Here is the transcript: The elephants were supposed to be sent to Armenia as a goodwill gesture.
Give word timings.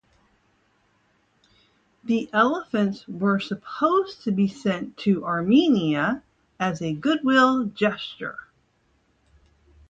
The 2.05 2.27
elephants 2.33 3.07
were 3.07 3.39
supposed 3.39 4.23
to 4.23 4.31
be 4.31 4.47
sent 4.47 4.97
to 5.05 5.23
Armenia 5.23 6.23
as 6.59 6.81
a 6.81 6.91
goodwill 6.91 7.65
gesture. 7.65 8.39